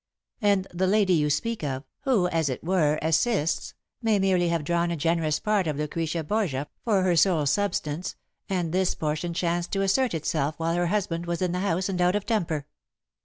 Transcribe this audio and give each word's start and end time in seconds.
And 0.41 0.65
the 0.73 0.87
lady 0.87 1.13
you 1.13 1.29
speak 1.29 1.63
of, 1.63 1.83
who, 2.05 2.27
as 2.29 2.49
it 2.49 2.63
were, 2.63 2.97
assists, 3.03 3.75
may 4.01 4.17
merely 4.17 4.47
have 4.49 4.63
drawn 4.63 4.89
a 4.89 4.95
generous 4.97 5.39
part 5.39 5.67
of 5.67 5.75
Lucretia 5.77 6.23
Borgia 6.23 6.65
for 6.83 7.03
her 7.03 7.15
soul 7.15 7.45
substance, 7.45 8.15
and 8.49 8.71
this 8.71 8.95
portion 8.95 9.31
chanced 9.35 9.71
to 9.73 9.83
assert 9.83 10.15
itself 10.15 10.55
while 10.57 10.73
her 10.73 10.87
husband 10.87 11.27
was 11.27 11.39
in 11.43 11.51
the 11.51 11.59
house 11.59 11.87
and 11.87 12.01
out 12.01 12.15
of 12.15 12.25
temper." 12.25 12.65